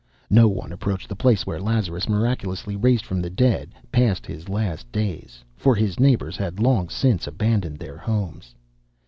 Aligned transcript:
No 0.31 0.47
one 0.47 0.71
approached 0.71 1.09
the 1.09 1.15
place 1.15 1.45
where 1.45 1.59
Lazarus, 1.61 2.09
miraculously 2.09 2.75
raised 2.75 3.05
from 3.05 3.21
the 3.21 3.29
dead, 3.29 3.75
passed 3.91 4.25
his 4.25 4.49
last 4.49 4.91
days, 4.91 5.43
for 5.55 5.75
his 5.75 5.99
neighbours 5.99 6.37
had 6.37 6.59
long 6.59 6.89
since 6.89 7.27
abandoned 7.27 7.77
their 7.77 7.97
homes. 7.97 8.55